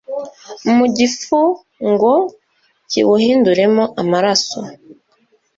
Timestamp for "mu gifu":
0.75-1.39